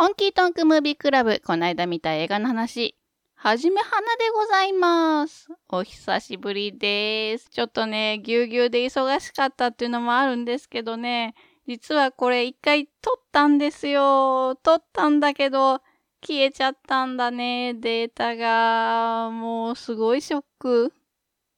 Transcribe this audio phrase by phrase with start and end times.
[0.00, 2.94] 本気トンクムービークラブ、こないだ見た映画の話。
[3.34, 5.48] はじめはなでございます。
[5.68, 7.48] お久しぶりです。
[7.50, 11.34] ちょっとね、ぎゅうぎゅうで忙しかったっていうのもあるんですけどね、
[11.66, 14.54] 実はこれ一回撮ったんですよ。
[14.62, 15.80] 撮ったんだけど、
[16.24, 19.30] 消えちゃったんだね、データが。
[19.32, 20.92] もうすごいショック。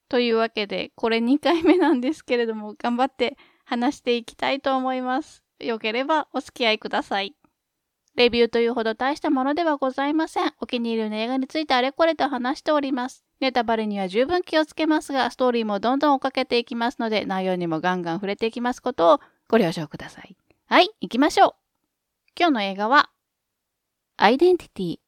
[0.08, 3.36] というわけで、これ2回目なんですけれども、頑張って
[3.66, 5.44] 話していきたいと思います。
[5.58, 7.34] よければお付き合いください。
[8.20, 10.52] レビューというほど大したものではございません。
[10.60, 13.24] お気に入りの映画についてあれこれと話しております。
[13.40, 20.36] ネタバレには十分気をつけますが、ストーリーもどんどん追っかけていきますので、内容にもガンガン触れていきますことをご了承ください。
[20.66, 21.54] はい、行きましょう。
[22.38, 23.08] 今日の映画は、
[24.18, 24.98] アイデンティティ。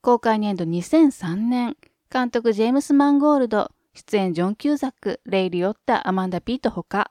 [0.00, 1.76] 公開年度2003年、
[2.12, 7.10] 監督ジェームス・マンゴールド、出演ジョン・キューザック、レイ・リオッタ、アマンダ・ピートほか。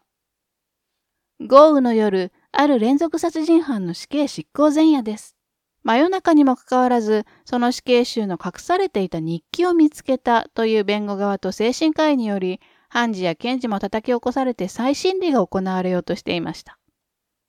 [1.41, 5.35] 豪雨の夜、ある連続殺人犯の死刑執行前夜です。
[5.81, 16.77] 真夜中にもかかわらず、その死刑囚の隠されていた日記を見つけたという弁護側と精神科医により、判事や検事も叩き起こされて再審理が行われようとしていました。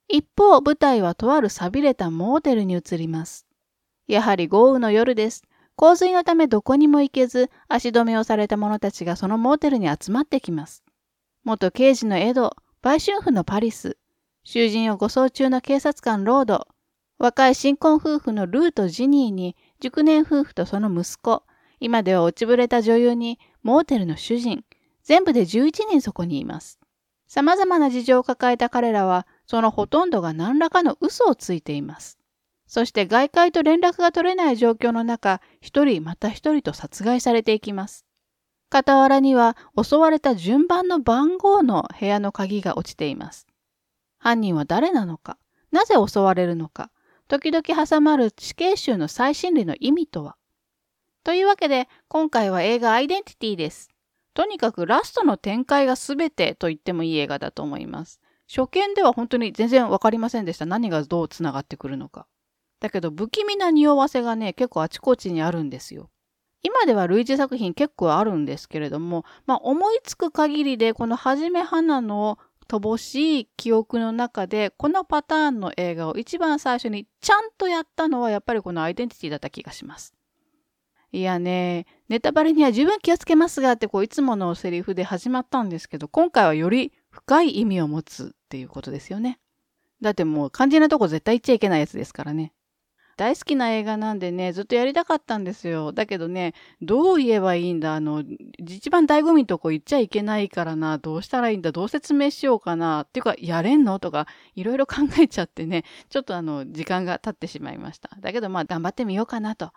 [0.08, 3.46] 一方、舞台はとある錆びれたモーテルに移ります。
[4.08, 5.42] やはり豪雨の夜です。
[5.76, 10.82] 洪水のためどこにも行けず、足止めをされた者たちがそのモーテルに集まってきます。
[11.44, 13.98] 元刑事のエド、売春婦のパリス、
[14.44, 16.68] 囚人を護送中の警察官ロード、
[17.18, 21.44] 若い新婚夫婦のルーとジニーに、熟年夫婦とその息子、
[21.80, 24.64] 今では落ちぶれた女優に、モーテルの主人、
[25.02, 26.78] 全部で11人そこにいます。
[27.26, 32.18] 様々な事情を抱えた彼らは、そのほとんどが何らかの嘘をついています。
[32.66, 38.04] そして外界と連絡が取れない状況の中、一人また一人と殺害されていきます。
[38.70, 43.46] 傍らには襲われた順番の番号の部屋の鍵が落ちています。
[44.24, 45.36] 犯人は誰なのか、
[45.70, 46.90] なぜ襲われるのか、
[47.28, 50.36] 時々挟まる死刑囚の再審理の意味とは？
[51.24, 53.90] というわけで、今回は映画アイデンティティです。
[54.32, 58.18] とにかくラストの展開が全てと言ってもいい映画だと思います。
[58.48, 60.64] 初見では本当に全然わかりませんでした。
[60.64, 62.26] 何がどう繋がってくるのか。
[62.80, 66.08] だけど不気味な匂わせがね、結構あちこちにあるんですよ。
[66.62, 72.38] 今では類似作品結構あるんですけれども、まあ思いつく限りでこのはじめ花の
[72.76, 80.14] 乏しい記憶の中で、このパターンの映画を一番最初にちゃんとやったのはやっぱりこのアイデンティティだった気がします。
[81.12, 89.38] いやね、ネタバレには十分気をつけますがってこういつものセリフで始まったんですけど、今回はより深い意味を持つっていうことですよね。
[90.00, 92.53] だってもう肝心なとこ絶対言っちゃいけないやつですからね。
[93.16, 95.92] 大好きな映画なんでね、ずっとやりたかったんですよ。
[95.92, 98.24] だけどね、どう言えばいいんだあの、
[98.58, 103.98] 一番醍醐味のとこ言っちゃいけないからな、どうしたらいいんだどう説明しようかな、っていうか、やれんの？
[103.98, 108.10] とか、いろいろ考えちゃってね、ちょっとあの、時間が経ってしまいました。
[108.20, 109.72] だけどまあ、頑張ってみようかなと。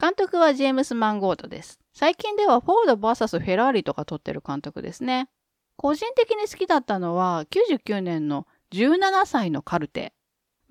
[0.00, 1.78] 監督はジェームス・マンゴードです。
[1.94, 5.28] 最近ではフォード VS フェラーリとか撮ってる監督ですね。
[5.76, 10.12] 個人的に好きだったのは99年の17歳のカルテ。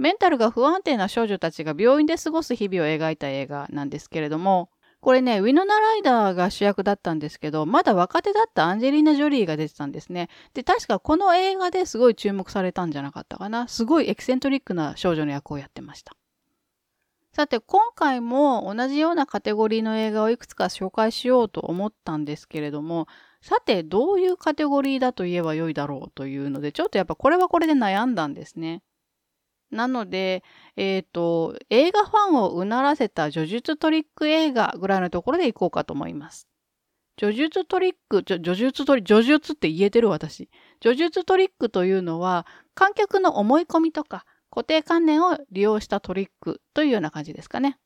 [0.02, 10.30] メンタルが不安定な少女たちが病院で過ごす日々を描いた映画なんですけれども、これね、ウィノナ・ライダーが主役だったんですけど、まだ若手だったアンジェリーナ・ジョリーが出てたんですね。
[10.56, 13.68] で、確かこの映画ですごい注目されたんじゃなかったかな。
[13.68, 16.16] すごいエキセントリックな少女の役をやってました。
[17.32, 23.08] さて、今回も同じようなカテゴリーの映画をいくつか紹介しようと思ったんですけれども、
[23.44, 28.82] さて、どういうカテゴリーだと言えばよいだろうというので、ちょっとやっぱこれはこれで悩んだんですね。
[29.72, 30.44] なので、
[30.76, 36.48] えっ、ー、と、映画ファンをうならせた叙述トリック映画ぐらいのところでいこうかと思います。
[37.20, 40.50] 叙述トリック、叙述トリック、叙述って言えてる私。
[40.84, 42.46] 叙述トリックというのは、
[42.76, 47.78] 観客の思い込みとか固定観念を利用したトリックというような感じですかね。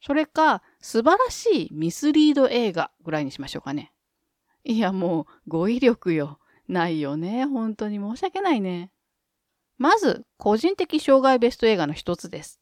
[0.00, 3.92] それか、素晴らしいミスリード映画ぐらいにしましょうかね。
[4.64, 6.38] いや、もう、語彙力よ。
[6.68, 7.46] ないよね。
[7.46, 8.90] 本当に申し訳ないね。
[9.78, 12.60] まず、個人的障害ベスト映画の一つです。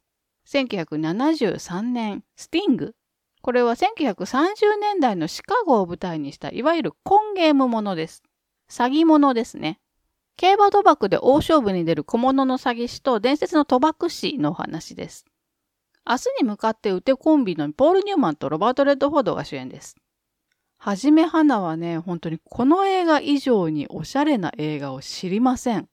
[0.49, 2.95] 1973年、スティング。
[3.41, 8.23] これは1930年代のシカゴを舞台にした、いわゆるコンゲームものです。
[8.71, 9.81] 詐欺者ですね。
[10.37, 15.25] 競馬賭博で大勝負に出る小物の詐欺師と伝説の賭博師のお話です。
[16.07, 19.97] 明日に向かってウテコンビのポール・ニューマンとロバート・レッドフォードが主演です。
[20.77, 25.89] はじめはなはね、本当にこの映画以上におしゃれな映画を知りません。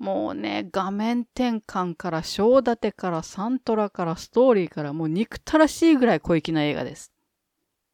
[0.00, 7.12] もうね、画面転換から章立てからサントラからストーリーからもう憎たらしいぐらい小粋な映画です。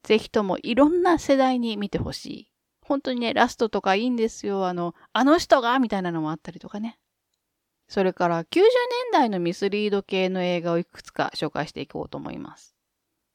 [0.05, 2.53] ぜひともいろんな世代に見てほしい。
[2.81, 4.69] 本当にね、ラストとかいいんですよ。
[4.69, 7.01] あの、あの人がみたいなのもあったりとかね。
[7.89, 8.63] それから90年
[9.13, 12.77] 代のミスリード系の映画をいくつか紹介していこうと思います。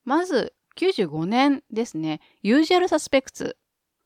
[0.06, 2.22] まず、95年ですね。
[2.42, 3.58] ユージュアルサスペクツ。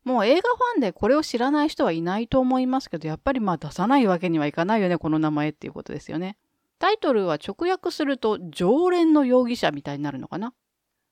[0.06, 6.38] もう映画ファンでこれを知らない人はいないと思いますけど、やっぱりまあ出さないわけにはいかないよね、この名前っていうことですよね。
[6.78, 10.54] タイトルは直訳すると常連の容疑者みたいになるのかな？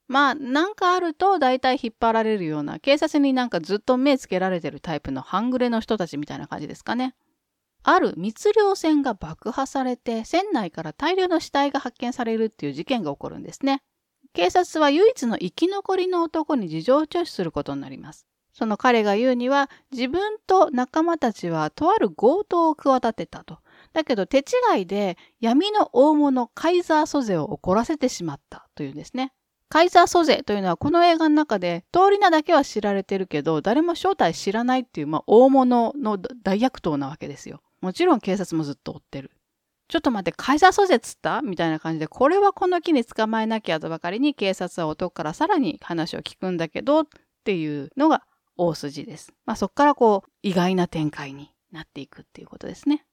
[0.07, 7.15] まあ、なんかあると大体引っ張られるような、警察になんかずっと目つけられてるタイプの半グレの人たちみたいな感じですかね。
[7.81, 13.81] ある密漁船が爆破されて、船内から大量の死体が発見されるっていう事件が起こるんですね。
[14.33, 18.27] 警察は唯一の生き残りの男に事情聴取することになります。
[18.53, 23.57] その彼が言うには、自分と仲間たちはとある強盗を企てたと。
[23.93, 29.33] だけど手違いで闇の大物カイザーソゼを怒らせてしまったというんですね。
[29.69, 37.61] カイザーソゼというのはこの映画の中で通り名だけは知られてるけど誰も正体知らないっていう、まあ、大物の大悪党なわけですよ。
[37.81, 39.31] もちろん警察もずっと追ってる。
[39.89, 41.41] ちょっと待って、カイザーソゼっつった？
[41.41, 47.07] みたいな感じで、これはこの木に捕まえなきゃとばかりに警察は男からさらに話を聞くんだけどっ
[47.43, 48.23] ていうのが
[48.57, 49.33] 大筋です。
[49.45, 53.05] まあ、そこからこう、意外な展開になっていくっていうことですね。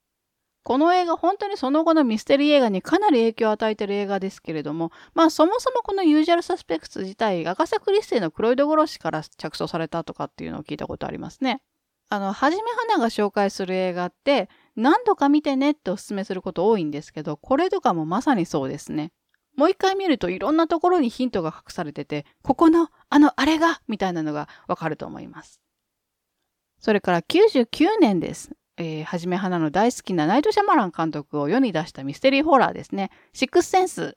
[0.63, 11.63] この映画、本当にその後のミステリー映画にかなり影響を与えている映画ですけれども、まあそもそもこのユージャルサスペクツ自体、アガサ・クリスティのクロイド殺しから着想されたとかっていうのを聞いたことありますね。
[12.11, 19.13] あの、はじめはなが紹介する映画って、何度か見てねってお勧めすること多いんですけど、これとかもまさにそうですね。
[19.61, 25.61] もう一回見るといろんなところにヒントが隠されてて、ここのあのあれがみたいなのがわかると思います。
[26.79, 27.67] それから99
[28.01, 28.53] 年です。
[28.79, 33.11] えー、はじめはなの大好きなナイト・シャマラン監督を世に出したミステリーホラーですね。
[33.35, 34.17] シックスセンス。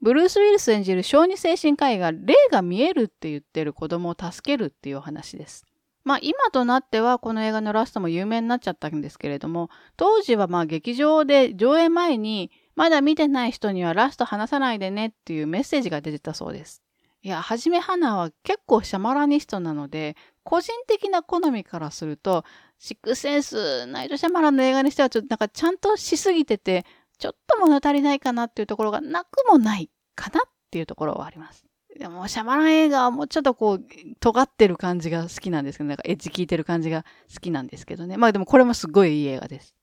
[0.00, 5.66] ブルース・ウィルス演じる小児精神科医が霊が見えるって言ってる子供を助けるっていうお話です。
[6.04, 16.80] まあ今となってはこの映画のラストも有名になっちゃったんですけれども、当時はまあ劇場で上映前にまだ見てない人にはラスト話さないでねっていうメッセージが出てたそうです。
[17.22, 22.44] いや、はじめはなは結構シャマラニストなので、個人的な好みからすると、
[22.78, 26.86] シックスセンス、ナイト・シャマランの映画にしてはちょっとなんかちゃんとしすぎてて、
[27.18, 31.64] ちょっと物足りないかなっていうところがなくもないかなっていうところはあります。
[31.98, 33.84] でも、シャマラン映画はもうちょっとこう、
[34.20, 37.04] 尖ってる感じが好きなんですけど、なんかエッジ効いてる感じが
[37.34, 38.16] 好きなんですけどね。
[38.16, 39.74] まあでもこれもすごいいい映画です。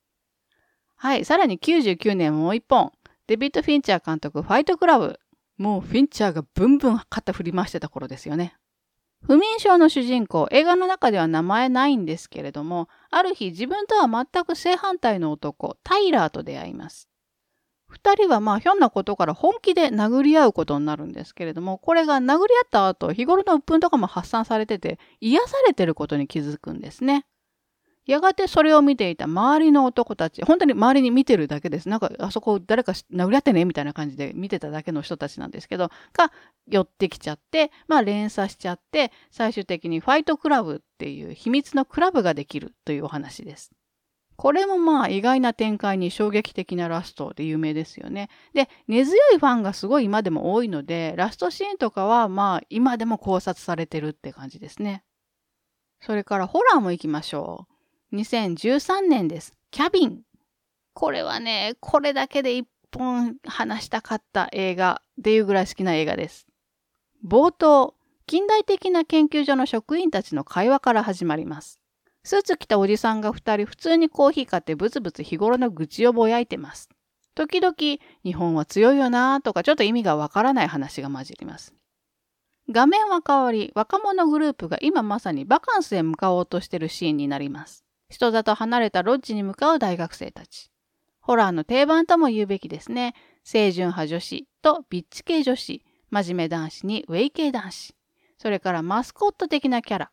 [0.96, 1.26] はい。
[1.26, 2.92] さらに99年もう一本。
[3.28, 5.20] デビッド・フィンチャー監督、ファイトクラブ。
[5.58, 8.56] もうフィンチャーがブンブン肩振り回してた頃ですよね。
[9.24, 17.10] 不眠症の主人公、映画の中では名前ないんですけれども、ある日自分とは全く正反対の男、タイラーと出会います。
[17.88, 27.26] 二人はまあひょんなことから本気で殴り合うことになるんですけれども、これが殴り合った後、日頃の鬱憤とかも発散されてて、癒されてることに気づくんですね。
[28.06, 31.90] やがてそれを見ていた周りの男たち、本当に周りに見てるだけです。
[31.90, 33.66] なんか、あそこ誰か殴り合ってね？
[33.66, 36.32] みたいな感じで見てただけの人たちなんですけど、が
[36.68, 43.72] 寄ってきちゃって、まあ連鎖しちゃって、最終的にファイトクラブっていう秘密のクラブができるというお話です。
[44.38, 48.30] これもまあ意外な展開に衝撃的なラストで有名ですよね。
[48.54, 55.04] で、根強いファンがすごい今でも多いので、ラストシーンとかはまあ今でも考察されてるって感じですね。
[56.02, 57.75] それからホラーも行きましょう。
[58.14, 59.54] 2013年です。
[59.72, 60.22] キャビン。
[60.94, 66.48] これはね、これだけで一本話したかった映画っていうぐらい好きな映画です。
[67.26, 67.96] 冒頭、
[68.28, 71.80] 近代的な研究所の職員たちの会話から始まります。
[72.24, 76.90] スーツ着たおじさんが二人普通にコーヒー買ってブツブツ日頃の愚痴をぼやいてます。
[77.36, 77.76] 時々、
[78.24, 81.76] 日本は強いよなとかちょっと意味がわからない話が混じります。
[82.70, 87.85] 画面は変わり、若者グループが今まさにバカンスへ向かおうとしてるシーンになります。
[88.10, 90.72] 人里離れたロッジに向かう大学生たち。
[91.22, 93.16] ホラーの定番とも言うべきですね。
[93.44, 97.96] 清純派女子とビッチ系女子、真面目男子にウェイ系男子、
[98.38, 100.12] それからマスコット的なキャラ。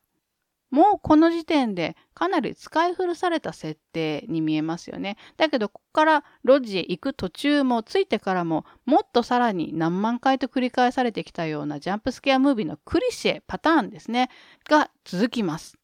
[0.71, 5.19] もうこの時点でかなり使い古された設定に見えますよね。
[5.37, 14.31] だけどここからロッジへ行く途中もついてからももっとさらに何万回と繰り返されてきたようなジャンプスケアムービーのクリシェパターンですね。
[14.67, 15.82] が続きます。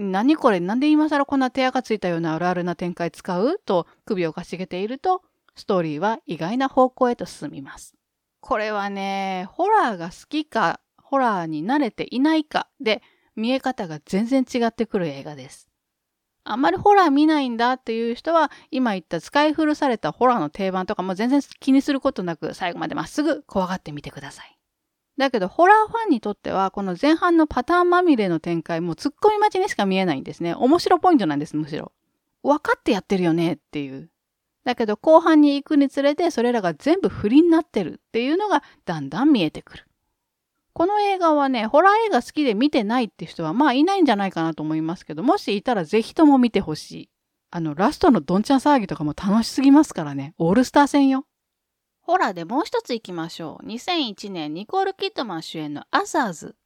[0.00, 5.22] 何これなんで今更こんな手垢ついたようなあるあるな展開使うと首をかしげていると、
[5.56, 7.96] ストーリーは意外な方向へと進みます。
[8.40, 13.02] これはね、ホラーが好きか、ホラーに慣れていないかで、
[13.34, 15.68] 見え方が全然違ってくる映画です。
[16.44, 24.57] あんまりホラー見ないんだっていう人は、今言った使い古されたホラーの定番とかも全然気にすることなく、最後までまっすぐ怖がってみてください。
[25.18, 30.54] だけど、ホラーファンにとっては、この前半のパターンまみれの展開もう突っ込み待ちにしか見えないんですね。
[30.54, 31.92] 面白ポイントなんです、むしろ。
[32.42, 34.10] 分かってやってるよねっていう。
[34.64, 39.84] だけど後半に行くにつれてそれらが全部不利になってるっていうのがだんだん見えてくる。
[40.72, 47.10] この映画はね、ホラー映画好きで見てないって人はまあいないんじゃないかなと思いますけど、もしいたらぜひとも見てほしい。
[47.50, 50.34] あの、ラストのどんちゃん騒ぎとかも楽しすぎますからね。
[50.38, 51.24] オールスター戦よ。
[52.08, 53.66] ホラーでもう一つ行きましょう。
[53.66, 56.56] 2001年、ニコール・キッドマン主演のアザーズ。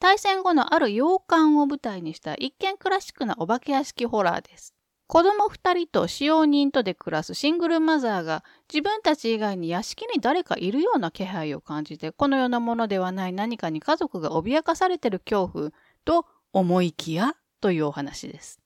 [0.00, 4.74] 大戦後のある洋館を舞台にした一見クラシックなお化け屋敷ホラーです。
[5.06, 15.70] 子供二人と使用人とで暮らすシングルマザーが自分たち以外に屋敷に誰かいるような気配を感じてこのようなものではない何かに家族が脅かされてる恐怖
[16.04, 18.58] と思いきやというお話です。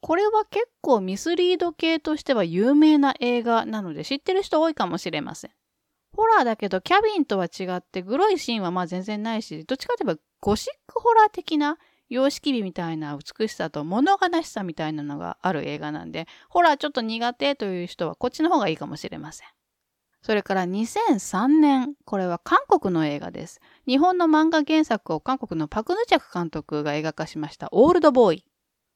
[0.00, 5.50] これは結構ミスリード系としては有名な映画なので知ってる人多いかもしれません。
[6.16, 11.78] ホラーだけどキャビンとは違ってグロいシーンはまあ全然ないしどっちかといえばゴシックホラー的な
[12.08, 19.48] 様式美みたいな美しさと物悲しさみたいなのがある映画なんで、ホラーちょっと苦手という人はこっちの方がいいかもしれません。
[20.22, 23.60] それから2003年、これは韓国の映画です。
[23.86, 28.44] 日本の漫画原作を韓国のパクヌチャク監督が映画化しましたオールドボーイ。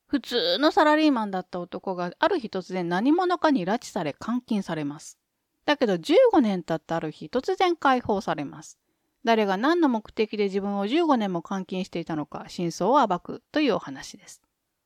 [0.06, 5.18] 普通のサラリーマンだった男がある日突然何者かに拉致され監禁されます。
[5.68, 8.78] だけど15年経ったある日突然解放されます。
[9.22, 14.40] 誰が何の目的で自分を15年も監禁していたのか真相を暴くというお話です。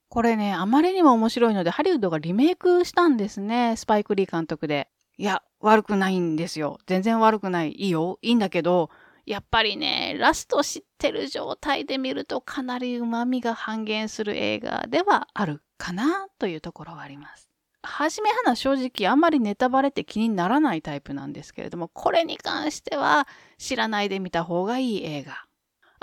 [0.08, 3.76] これね、あまりにも面白いのでハリウッドがリメイクしたんですね。
[3.76, 4.88] スパイク・リー監督で。
[5.18, 6.80] いや、悪くないんですよ。
[6.88, 7.70] 全然悪くない。
[7.70, 8.18] いいよ。
[8.20, 8.90] いいんだけど、
[9.24, 17.51] やっぱりね、ラスト知ってる状態で見るとかなり旨味が半減する映画ではあるかなというところはあります。
[17.82, 23.26] はじめはな正直あんまりネタバレって気にならないタイプなんですけれども、これに関しては
[23.58, 25.44] 知らないで見た方がいい映画。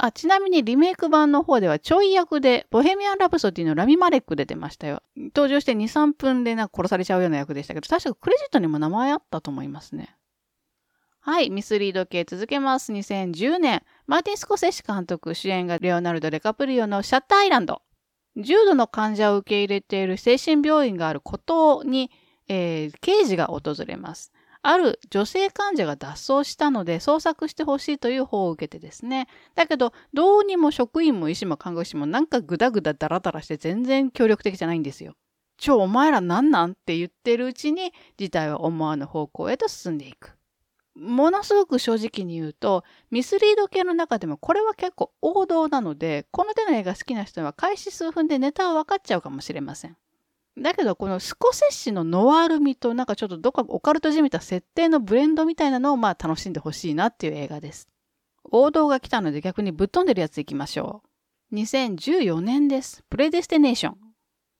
[0.01, 5.03] あ、ちなみにリメイク版の方ではちょい役でボヘミアン・ラプソディのラミ・マレック出てましたよ。
[5.17, 10.15] 登場して2、3分でなんか殺されちゃうような役でしたけど、確かクレジットにも名前あったと思いますね。
[11.21, 12.93] はい、ミスリード系続けます。
[12.93, 17.81] 2010年、マーティン・スコセッシ監督主演がレオナルド・デカプリオのシャッターアイランド。
[18.39, 22.10] 重度の患者を受け入れている精神病院がある孤島に、
[22.48, 24.31] えー、刑事が訪れます。
[24.62, 29.27] ある女性患者が脱走したので捜索してほしいという方を受けてですね。
[29.55, 35.13] だけど、どうにも職員も医師も看護師もなんかグダグダダラダラして全然協力的じゃないんですよ。
[35.58, 36.72] ちょ、お前らなんなん？
[36.72, 40.38] って言ってるうちに事態は思わぬ方向へと進んでいく。
[40.96, 49.98] ものすごく正直に言うと、ミスリード系の中でもこれは結構王道なので、この手の映画好きな人は開始数分でネタは分かっちゃうかもしれません。
[50.58, 57.88] だけど、このスコセッシのノワール味となんかちょっとどっかオカルトじみた設定のブレンドみたいなのをまあ楽しんでほしいなっていう映画です。
[58.51, 61.03] 王道が来たので逆にぶっ飛んでるやついきましょ
[61.51, 61.55] う。
[61.55, 63.03] 2014年です。
[63.10, 63.98] プレデスティネーション。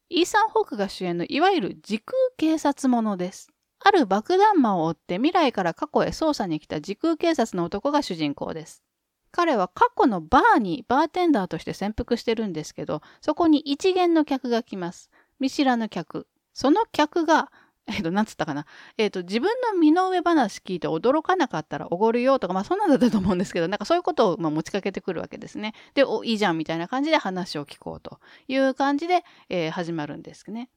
[0.10, 3.52] イーサン・ホークが主演のいわゆる時空警察ものです。
[3.80, 8.84] ある爆弾魔を追って未来から過去へ捜査に来た時空警察の男が主人公です。
[9.32, 15.10] 彼は過去のバーにバーテンダーとして潜伏してるんですけど、そこに一元の客が来ます。
[15.40, 16.28] 見知らぬ客。
[16.54, 17.52] その客が、
[17.90, 18.68] えっ、と、なんつったかな。
[18.98, 25.74] えっ、と、自分の身の上話聞いて驚かなかったらおごるよとか、まあそんなんだったと思うんですけど、なんかそういうことをまあ持ちかけてくるわけですね。
[25.96, 30.70] で、お、いいじゃんみたいな感じで話を聞こうという感じで、えー、始まるんですね。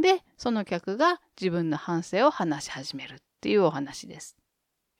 [0.00, 4.36] で、その客が自分の反省を話し始めるっていうお話です。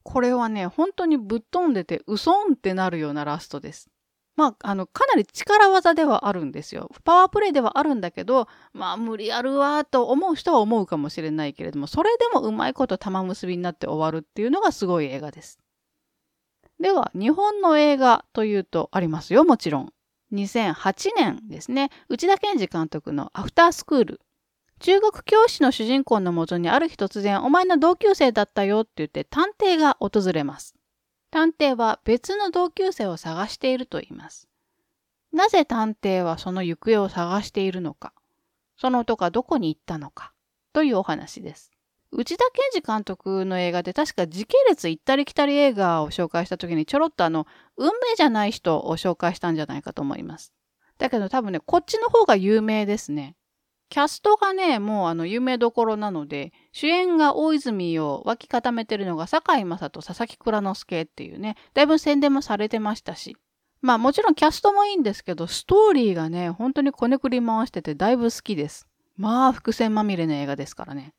[0.02, 3.88] これはね、本当にぶっ飛んでて、うそんってなるようなラストです。
[4.36, 6.90] まあ、あの、かなり力技ではあるんですよ。
[7.04, 15.58] パワープレイではあるんだけど、まあ、無理あるわと思う人は思うかもしれないけれども、それでもうまいこと玉結びになって終わるっていうのがすごい映画です。
[16.80, 19.92] では、日本の映画というとありますよ、もちろん。
[20.32, 24.20] 2008年ですね、内田健二監督のアフタースクール。
[24.80, 30.74] 中国教師の主人公のもとにある日突然、お前の同級生だったよって言って探偵が訪れます。
[31.30, 34.48] 探偵は別の同級生を探していると言います。
[35.32, 38.12] なぜ探偵はその行方を探しているのか、
[38.76, 40.32] その男はどこに行ったのか、
[40.72, 41.72] というお話です。
[42.12, 50.52] 内田健二監督の映画で確か時系列行ったり来たり映画を紹介した時にちょろっとあの、運命じゃない人を紹介したんじゃないかと思います。
[50.98, 53.34] だけど多分ね、こっちの方が有名ですね。
[53.88, 63.36] キャストがね、もうあの、有名どころなので、主演が大泉を脇固めてるのが堺雅と佐々木蔵之介っていうね、だいぶ宣伝もされてましたし。
[63.80, 68.88] まあもちろんキャストもいいんですけど、ストーリーがね、本当にこねくり回しててだいぶ好きです。
[69.16, 71.12] まあ伏線まみれの映画ですからね。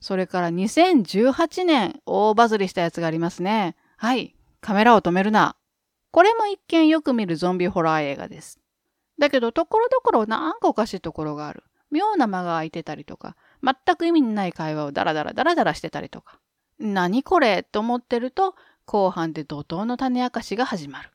[0.00, 3.76] それから2018年、大バズりしたやつがありますね。
[3.96, 4.34] はい。
[4.60, 5.56] カメラを止めるな。
[6.10, 8.60] これも一見よく見るゾンビホラー映画です。
[9.18, 11.62] だけど、ところどころなんかおかしいところがある。
[11.94, 16.40] 妙な間が空いてたりとか、全く意味のない会話をダラダラダラダラしてたりとか。
[16.78, 21.10] 何これと思ってると、後半で怒涛の種明かしが始まる。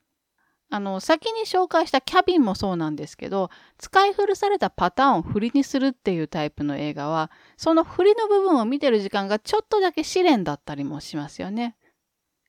[0.71, 11.75] あの、先に紹介したキャビンもそうなんですけど、使い古されたパターンを振りにするっていうタイプの映画は、その振りの部分を見てる時間がちょっとだけ試練だったりもしますよね。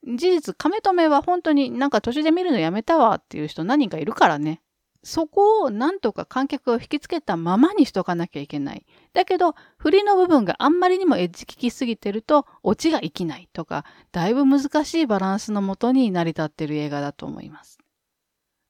[0.05, 4.61] 事実、亀止めは本当になんか途中で見るのやめたわっていう人何人かいるからね。
[5.03, 8.85] そこをなんとか観客を引きつけたままにしとかなきゃいけない。
[9.13, 17.79] だけど、振りの部分があんまりにもエッジ効きすぎてると、オチが生きないとか、だいぶ難しいバランスのもとに成り立ってる映画だと思います。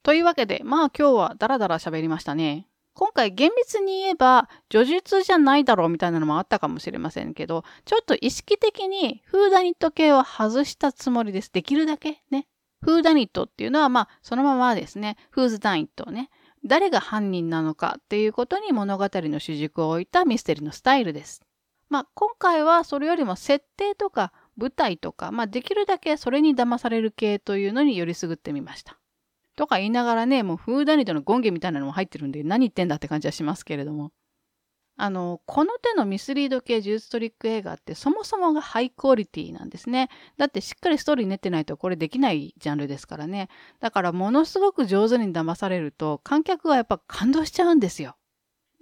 [0.03, 2.67] というわけで、まあ今日はダラダラ喋りましたね。
[2.95, 11.51] 今回厳密に言えば、叙述じゃないだろうみたいなのもあったかもしれませんけど、ちょっと意識的にフーダニット系を外したつもりです。
[11.53, 12.47] できるだけね。
[12.83, 16.31] フーダニットっていうのは、まあ、そのままですね、フーズダニットをね、
[16.65, 21.43] 誰が犯人なのかっていうことに物語の主軸を置いたミステリーのスタイルです。
[21.89, 28.99] まあ、今回はそれよりも設定とか舞台とか、まあ、できるだけそれに騙される系というのによりすぐってみました。
[29.57, 34.13] とか言いながらね、もうフーダニットのゴンゲみたいなのも入ってるんで、何言ってんだって感じはしますけれども。
[35.03, 40.11] あの、この手のミスリード系呪術トリック映画ってそもそもがハイクオリティなんですね。
[40.37, 43.49] だってしっかりストーリー練ってないとこれできないジャンルですからね。
[43.81, 48.17] だからものすごく上手に騙されると観客はやっぱ感動しちゃうんですよ。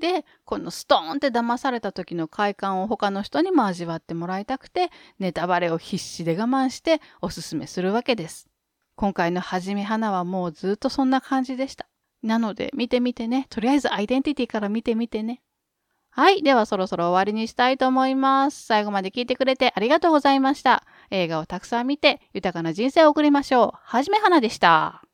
[0.00, 8.48] で、このストーンって騙された時の快感を他の人にも味わってもらいたくて、ネタバレを必死で我慢しておすすめするわけです。
[8.96, 11.88] 今回のはじめ花はもうずっとそんな感じでした。
[12.22, 13.46] なので見てみてね。
[13.50, 15.42] とりあえずアイデンティティから見てみてね。
[16.18, 16.42] はい。
[16.42, 18.64] ではそろそろ終わりにしたいと思います。
[18.66, 20.82] 最後まで聞いてくれてありがとうございました。
[21.12, 23.78] 映画をたくさん見て豊かな人生を送りましょう。
[23.80, 25.07] はじめはなでした。